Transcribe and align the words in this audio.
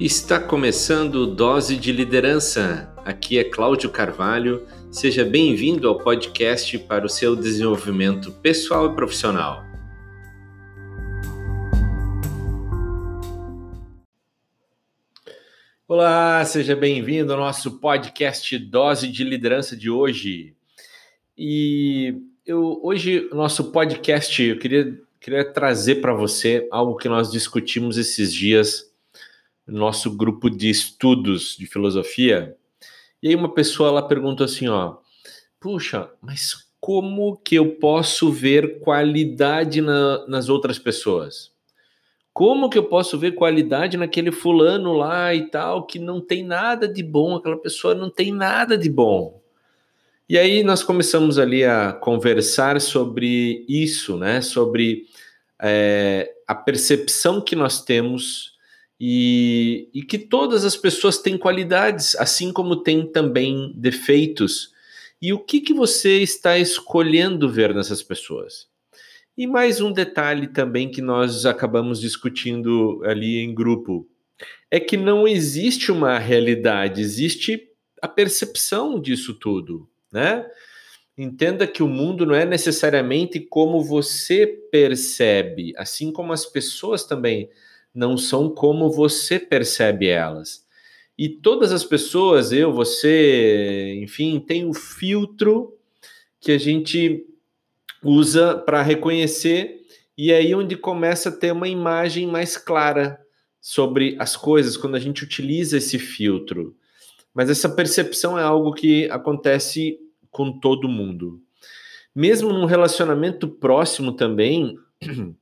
Está 0.00 0.40
começando 0.40 1.26
Dose 1.26 1.76
de 1.76 1.92
Liderança. 1.92 2.90
Aqui 3.04 3.38
é 3.38 3.44
Cláudio 3.44 3.90
Carvalho. 3.90 4.66
Seja 4.90 5.26
bem-vindo 5.26 5.86
ao 5.86 5.98
podcast 5.98 6.78
para 6.78 7.04
o 7.04 7.08
seu 7.08 7.36
desenvolvimento 7.36 8.32
pessoal 8.32 8.90
e 8.90 8.94
profissional. 8.94 9.62
Olá, 15.86 16.42
seja 16.46 16.74
bem-vindo 16.74 17.34
ao 17.34 17.38
nosso 17.38 17.78
podcast 17.78 18.56
Dose 18.58 19.06
de 19.06 19.22
Liderança 19.22 19.76
de 19.76 19.90
hoje. 19.90 20.54
E 21.36 22.14
eu 22.46 22.80
hoje 22.82 23.28
nosso 23.34 23.70
podcast 23.70 24.42
eu 24.42 24.58
queria, 24.58 24.98
queria 25.20 25.44
trazer 25.44 25.96
para 25.96 26.14
você 26.14 26.66
algo 26.70 26.96
que 26.96 27.06
nós 27.06 27.30
discutimos 27.30 27.98
esses 27.98 28.32
dias 28.32 28.89
nosso 29.70 30.16
grupo 30.16 30.50
de 30.50 30.68
estudos 30.68 31.56
de 31.56 31.66
filosofia. 31.66 32.56
E 33.22 33.28
aí 33.28 33.36
uma 33.36 33.52
pessoa 33.52 33.88
ela 33.88 34.02
pergunta 34.06 34.44
assim, 34.44 34.68
ó, 34.68 34.96
puxa, 35.58 36.10
mas 36.20 36.68
como 36.80 37.36
que 37.36 37.54
eu 37.54 37.76
posso 37.76 38.32
ver 38.32 38.80
qualidade 38.80 39.80
na, 39.80 40.26
nas 40.26 40.48
outras 40.48 40.78
pessoas? 40.78 41.52
Como 42.32 42.70
que 42.70 42.78
eu 42.78 42.84
posso 42.84 43.18
ver 43.18 43.32
qualidade 43.32 43.96
naquele 43.96 44.32
fulano 44.32 44.92
lá 44.92 45.34
e 45.34 45.48
tal 45.50 45.86
que 45.86 45.98
não 45.98 46.20
tem 46.20 46.44
nada 46.44 46.88
de 46.88 47.02
bom, 47.02 47.36
aquela 47.36 47.58
pessoa 47.58 47.94
não 47.94 48.08
tem 48.08 48.32
nada 48.32 48.78
de 48.78 48.88
bom? 48.88 49.40
E 50.28 50.38
aí 50.38 50.62
nós 50.62 50.82
começamos 50.82 51.38
ali 51.38 51.64
a 51.64 51.92
conversar 51.92 52.80
sobre 52.80 53.64
isso, 53.68 54.16
né? 54.16 54.40
Sobre 54.40 55.06
é, 55.60 56.32
a 56.46 56.54
percepção 56.54 57.40
que 57.40 57.56
nós 57.56 57.84
temos 57.84 58.56
e, 59.00 59.88
e 59.94 60.02
que 60.02 60.18
todas 60.18 60.62
as 60.62 60.76
pessoas 60.76 61.16
têm 61.16 61.38
qualidades, 61.38 62.14
assim 62.16 62.52
como 62.52 62.82
têm 62.82 63.06
também 63.06 63.72
defeitos. 63.74 64.74
E 65.22 65.32
o 65.32 65.38
que, 65.38 65.62
que 65.62 65.72
você 65.72 66.18
está 66.18 66.58
escolhendo 66.58 67.48
ver 67.48 67.74
nessas 67.74 68.02
pessoas? 68.02 68.68
E 69.38 69.46
mais 69.46 69.80
um 69.80 69.90
detalhe 69.90 70.48
também 70.48 70.90
que 70.90 71.00
nós 71.00 71.46
acabamos 71.46 71.98
discutindo 71.98 73.00
ali 73.04 73.38
em 73.38 73.54
grupo 73.54 74.06
é 74.70 74.78
que 74.78 74.98
não 74.98 75.26
existe 75.26 75.90
uma 75.90 76.18
realidade, 76.18 77.00
existe 77.00 77.68
a 78.02 78.08
percepção 78.08 79.00
disso 79.00 79.34
tudo, 79.34 79.88
né? 80.12 80.46
Entenda 81.16 81.66
que 81.66 81.82
o 81.82 81.88
mundo 81.88 82.24
não 82.24 82.34
é 82.34 82.44
necessariamente 82.44 83.40
como 83.40 83.82
você 83.82 84.46
percebe, 84.46 85.72
assim 85.76 86.12
como 86.12 86.32
as 86.32 86.46
pessoas 86.46 87.04
também 87.04 87.50
não 87.94 88.16
são 88.16 88.48
como 88.48 88.90
você 88.90 89.38
percebe 89.38 90.08
elas. 90.08 90.64
E 91.18 91.28
todas 91.28 91.72
as 91.72 91.84
pessoas, 91.84 92.52
eu, 92.52 92.72
você, 92.72 93.98
enfim, 94.02 94.40
tem 94.40 94.64
o 94.64 94.70
um 94.70 94.74
filtro 94.74 95.76
que 96.40 96.52
a 96.52 96.58
gente 96.58 97.26
usa 98.02 98.56
para 98.56 98.82
reconhecer 98.82 99.80
e 100.16 100.32
é 100.32 100.36
aí 100.36 100.54
onde 100.54 100.76
começa 100.76 101.28
a 101.28 101.32
ter 101.32 101.52
uma 101.52 101.68
imagem 101.68 102.26
mais 102.26 102.56
clara 102.56 103.18
sobre 103.60 104.16
as 104.18 104.36
coisas 104.36 104.76
quando 104.76 104.94
a 104.94 104.98
gente 104.98 105.22
utiliza 105.22 105.76
esse 105.76 105.98
filtro. 105.98 106.76
Mas 107.34 107.50
essa 107.50 107.68
percepção 107.68 108.38
é 108.38 108.42
algo 108.42 108.72
que 108.72 109.08
acontece 109.10 109.98
com 110.30 110.58
todo 110.58 110.88
mundo. 110.88 111.40
Mesmo 112.14 112.52
num 112.52 112.64
relacionamento 112.64 113.48
próximo 113.48 114.12
também, 114.12 114.76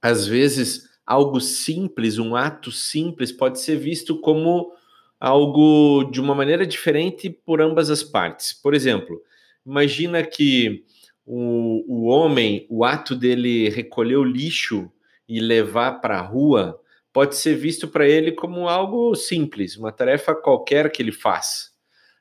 às 0.00 0.26
vezes 0.26 0.89
algo 1.10 1.40
simples, 1.40 2.18
um 2.18 2.36
ato 2.36 2.70
simples, 2.70 3.32
pode 3.32 3.58
ser 3.58 3.76
visto 3.76 4.20
como 4.20 4.72
algo 5.18 6.04
de 6.04 6.20
uma 6.20 6.36
maneira 6.36 6.64
diferente 6.64 7.28
por 7.28 7.60
ambas 7.60 7.90
as 7.90 8.00
partes. 8.00 8.52
Por 8.52 8.74
exemplo, 8.74 9.20
imagina 9.66 10.22
que 10.22 10.84
o, 11.26 11.84
o 11.88 12.06
homem, 12.06 12.64
o 12.70 12.84
ato 12.84 13.16
dele 13.16 13.68
recolher 13.70 14.18
o 14.18 14.24
lixo 14.24 14.88
e 15.28 15.40
levar 15.40 16.00
para 16.00 16.16
a 16.16 16.22
rua, 16.22 16.80
pode 17.12 17.34
ser 17.34 17.56
visto 17.56 17.88
para 17.88 18.06
ele 18.08 18.30
como 18.30 18.68
algo 18.68 19.12
simples, 19.16 19.76
uma 19.76 19.90
tarefa 19.90 20.32
qualquer 20.32 20.92
que 20.92 21.02
ele 21.02 21.10
faz. 21.10 21.72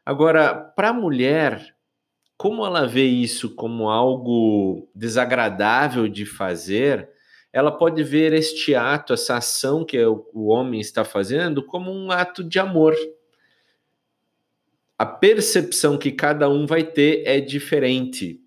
Agora, 0.03 0.55
para 0.55 0.89
a 0.89 0.93
mulher, 0.93 1.75
como 2.35 2.65
ela 2.65 2.87
vê 2.87 3.05
isso 3.05 3.53
como 3.53 3.87
algo 3.87 4.89
desagradável 4.95 6.07
de 6.07 6.25
fazer, 6.25 7.07
ela 7.51 7.71
pode 7.71 8.03
ver 8.03 8.33
este 8.33 8.75
ato, 8.75 9.13
essa 9.13 9.37
ação 9.37 9.83
que 9.83 9.97
o 10.05 10.47
homem 10.47 10.79
está 10.79 11.03
fazendo, 11.03 11.63
como 11.63 11.91
um 11.91 12.11
ato 12.11 12.43
de 12.43 12.59
amor. 12.59 12.95
A 14.97 15.05
percepção 15.05 15.97
que 15.97 16.11
cada 16.11 16.49
um 16.49 16.67
vai 16.67 16.83
ter 16.83 17.23
é 17.25 17.39
diferente. 17.39 18.39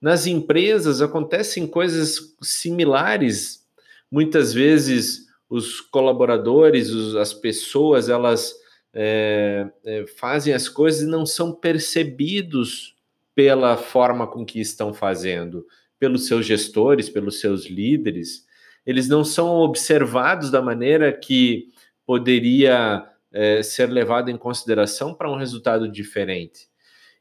Nas 0.00 0.26
empresas 0.26 1.00
acontecem 1.00 1.66
coisas 1.66 2.34
similares. 2.42 3.66
Muitas 4.10 4.52
vezes 4.52 5.26
os 5.48 5.80
colaboradores, 5.80 6.90
as 7.14 7.32
pessoas, 7.32 8.08
elas 8.08 8.54
é, 8.92 9.70
é, 9.84 10.06
fazem 10.18 10.52
as 10.52 10.68
coisas 10.68 11.02
e 11.02 11.06
não 11.06 11.24
são 11.24 11.52
percebidos 11.52 12.96
pela 13.34 13.78
forma 13.78 14.26
com 14.26 14.44
que 14.44 14.60
estão 14.60 14.92
fazendo 14.92 15.64
pelos 16.02 16.26
seus 16.26 16.44
gestores, 16.44 17.08
pelos 17.08 17.38
seus 17.38 17.66
líderes, 17.66 18.44
eles 18.84 19.08
não 19.08 19.22
são 19.22 19.58
observados 19.60 20.50
da 20.50 20.60
maneira 20.60 21.12
que 21.12 21.68
poderia 22.04 23.06
é, 23.32 23.62
ser 23.62 23.88
levado 23.88 24.28
em 24.28 24.36
consideração 24.36 25.14
para 25.14 25.30
um 25.30 25.36
resultado 25.36 25.88
diferente. 25.88 26.66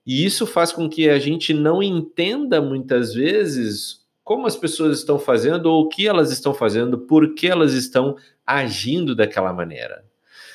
E 0.04 0.26
isso 0.26 0.48
faz 0.48 0.72
com 0.72 0.90
que 0.90 1.08
a 1.08 1.20
gente 1.20 1.54
não 1.54 1.84
entenda 1.84 2.60
muitas 2.60 3.14
vezes 3.14 4.00
como 4.24 4.48
as 4.48 4.56
pessoas 4.56 4.98
estão 4.98 5.20
fazendo 5.20 5.68
ou 5.68 5.84
o 5.84 5.88
que 5.88 6.08
elas 6.08 6.32
estão 6.32 6.52
fazendo, 6.52 6.98
por 6.98 7.36
que 7.36 7.46
elas 7.46 7.74
estão 7.74 8.16
agindo 8.44 9.16
daquela 9.16 9.54
maneira. 9.54 10.04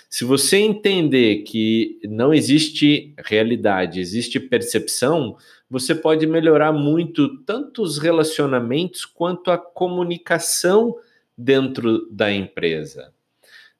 Se 0.08 0.24
você 0.24 0.58
entender 0.58 1.42
que 1.42 1.98
não 2.04 2.32
existe 2.32 3.12
realidade, 3.18 4.00
existe 4.00 4.38
percepção, 4.38 5.36
você 5.68 5.94
pode 5.94 6.26
melhorar 6.26 6.72
muito 6.72 7.38
tanto 7.42 7.82
os 7.82 7.98
relacionamentos 7.98 9.04
quanto 9.04 9.50
a 9.50 9.58
comunicação 9.58 10.96
dentro 11.36 12.08
da 12.10 12.32
empresa. 12.32 13.12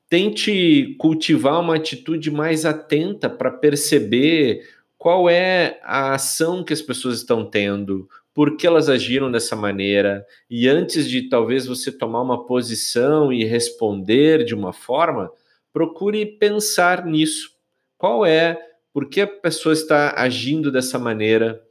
Tente 0.09 0.95
cultivar 0.99 1.61
uma 1.61 1.77
atitude 1.77 2.31
mais 2.31 2.65
atenta 2.65 3.31
para 3.31 3.51
perceber 3.51 4.69
qual 4.99 5.29
é 5.29 5.81
a 5.83 6.15
ação 6.15 6.65
que 6.65 6.73
as 6.73 6.83
pessoas 6.83 7.19
estão 7.19 7.45
tendo, 7.45 8.09
por 8.35 8.57
que 8.57 8.67
elas 8.67 8.89
agiram 8.89 9.31
dessa 9.31 9.57
maneira, 9.57 10.27
e 10.51 10.69
antes 10.69 11.09
de 11.09 11.29
talvez 11.29 11.67
você 11.67 11.91
tomar 11.91 12.23
uma 12.23 12.45
posição 12.47 13.33
e 13.33 13.45
responder 13.45 14.45
de 14.45 14.55
uma 14.55 14.73
forma, 14.73 15.31
procure 15.77 16.25
pensar 16.25 17.05
nisso. 17.05 17.51
Qual 17.99 18.25
é, 18.25 18.59
por 18.95 19.11
que 19.11 19.21
a 19.21 19.27
pessoa 19.27 19.75
está 19.75 20.15
agindo 20.17 20.73
dessa 20.73 20.99
maneira? 20.99 21.63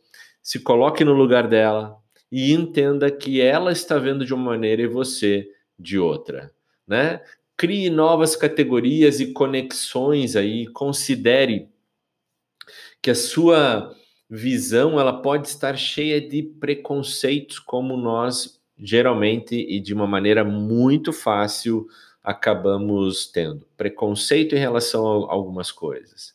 Se 0.43 0.59
coloque 0.59 1.03
no 1.03 1.11
lugar 1.11 1.47
dela 1.47 1.97
e 2.31 2.53
entenda 2.53 3.09
que 3.09 3.41
ela 3.41 3.71
está 3.71 3.97
vendo 3.97 4.23
de 4.23 4.31
uma 4.31 4.51
maneira 4.51 4.83
e 4.83 4.87
você 4.87 5.49
de 5.79 5.97
outra, 5.97 6.53
né? 6.87 7.19
Crie 7.57 7.89
novas 7.89 8.35
categorias 8.35 9.19
e 9.19 9.33
conexões 9.33 10.35
aí, 10.35 10.67
considere 10.67 11.67
que 13.01 13.09
a 13.09 13.15
sua 13.15 13.91
visão 14.29 14.99
ela 14.99 15.19
pode 15.19 15.47
estar 15.47 15.75
cheia 15.75 16.21
de 16.21 16.43
preconceitos 16.43 17.57
como 17.57 17.97
nós 17.97 18.61
geralmente 18.77 19.55
e 19.55 19.79
de 19.79 19.95
uma 19.95 20.05
maneira 20.05 20.43
muito 20.43 21.11
fácil 21.11 21.87
acabamos 22.25 23.27
tendo 23.27 23.67
preconceito 23.77 24.55
em 24.55 24.59
relação 24.59 25.05
a 25.05 25.31
algumas 25.31 25.71
coisas. 25.71 26.33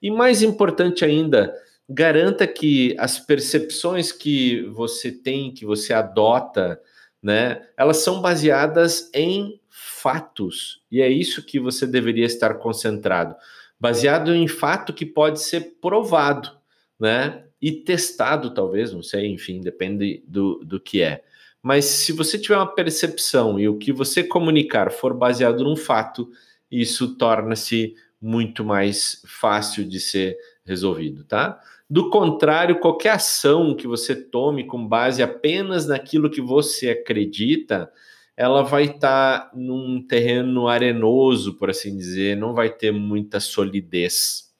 E 0.00 0.10
mais 0.10 0.42
importante 0.42 1.04
ainda, 1.04 1.54
garanta 1.88 2.46
que 2.46 2.96
as 2.98 3.18
percepções 3.18 4.10
que 4.10 4.62
você 4.68 5.12
tem, 5.12 5.52
que 5.52 5.64
você 5.64 5.92
adota, 5.92 6.80
né, 7.22 7.66
elas 7.76 7.98
são 7.98 8.20
baseadas 8.20 9.10
em 9.14 9.60
fatos. 9.68 10.82
E 10.90 11.02
é 11.02 11.08
isso 11.08 11.44
que 11.44 11.60
você 11.60 11.86
deveria 11.86 12.24
estar 12.24 12.54
concentrado, 12.54 13.34
baseado 13.78 14.34
em 14.34 14.48
fato 14.48 14.92
que 14.92 15.04
pode 15.04 15.40
ser 15.40 15.76
provado, 15.80 16.50
né? 16.98 17.44
E 17.60 17.72
testado, 17.72 18.52
talvez, 18.52 18.92
não 18.92 19.02
sei, 19.02 19.26
enfim, 19.26 19.60
depende 19.60 20.22
do, 20.26 20.60
do 20.64 20.78
que 20.78 21.02
é. 21.02 21.24
Mas 21.66 21.84
se 21.86 22.12
você 22.12 22.38
tiver 22.38 22.54
uma 22.54 22.72
percepção 22.72 23.58
e 23.58 23.68
o 23.68 23.76
que 23.76 23.92
você 23.92 24.22
comunicar 24.22 24.92
for 24.92 25.12
baseado 25.12 25.64
num 25.64 25.74
fato, 25.74 26.30
isso 26.70 27.16
torna-se 27.16 27.96
muito 28.22 28.64
mais 28.64 29.20
fácil 29.26 29.84
de 29.84 29.98
ser 29.98 30.38
resolvido, 30.64 31.24
tá? 31.24 31.60
Do 31.90 32.08
contrário, 32.08 32.78
qualquer 32.78 33.14
ação 33.14 33.74
que 33.74 33.88
você 33.88 34.14
tome 34.14 34.64
com 34.64 34.86
base 34.86 35.24
apenas 35.24 35.88
naquilo 35.88 36.30
que 36.30 36.40
você 36.40 36.90
acredita, 36.90 37.90
ela 38.36 38.62
vai 38.62 38.84
estar 38.84 39.50
tá 39.50 39.50
num 39.52 40.00
terreno 40.06 40.68
arenoso, 40.68 41.54
por 41.54 41.68
assim 41.68 41.96
dizer, 41.96 42.36
não 42.36 42.54
vai 42.54 42.70
ter 42.70 42.92
muita 42.92 43.40
solidez. 43.40 44.52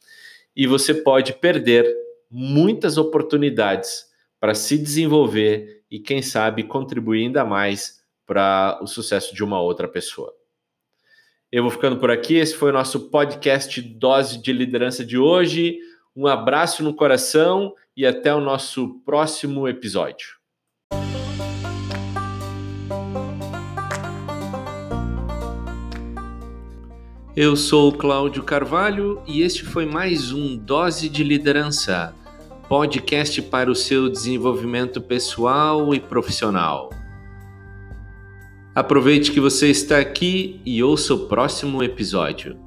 E 0.56 0.66
você 0.66 0.92
pode 0.92 1.34
perder 1.34 1.86
muitas 2.28 2.98
oportunidades 2.98 4.06
para 4.40 4.56
se 4.56 4.76
desenvolver 4.76 5.75
e, 5.90 5.98
quem 5.98 6.22
sabe, 6.22 6.62
contribuir 6.62 7.24
ainda 7.24 7.44
mais 7.44 8.02
para 8.26 8.78
o 8.82 8.86
sucesso 8.86 9.34
de 9.34 9.44
uma 9.44 9.60
outra 9.60 9.86
pessoa. 9.86 10.32
Eu 11.50 11.62
vou 11.62 11.70
ficando 11.70 11.96
por 11.96 12.10
aqui. 12.10 12.34
Esse 12.34 12.56
foi 12.56 12.70
o 12.70 12.72
nosso 12.72 13.08
podcast 13.08 13.80
Dose 13.80 14.42
de 14.42 14.52
Liderança 14.52 15.04
de 15.04 15.16
hoje. 15.16 15.78
Um 16.14 16.26
abraço 16.26 16.82
no 16.82 16.94
coração 16.94 17.74
e 17.96 18.04
até 18.04 18.34
o 18.34 18.40
nosso 18.40 19.00
próximo 19.04 19.68
episódio. 19.68 20.36
Eu 27.36 27.54
sou 27.54 27.92
Cláudio 27.92 28.42
Carvalho 28.42 29.22
e 29.26 29.42
este 29.42 29.62
foi 29.62 29.84
mais 29.84 30.32
um 30.32 30.56
Dose 30.56 31.06
de 31.06 31.22
Liderança, 31.22 32.14
podcast 32.68 33.40
para 33.42 33.70
o 33.70 33.74
seu 33.74 34.08
desenvolvimento 34.08 35.00
pessoal 35.00 35.94
e 35.94 36.00
profissional. 36.00 36.90
Aproveite 38.74 39.30
que 39.32 39.40
você 39.40 39.70
está 39.70 39.98
aqui 39.98 40.60
e 40.66 40.82
ouça 40.82 41.14
o 41.14 41.28
próximo 41.28 41.82
episódio. 41.82 42.65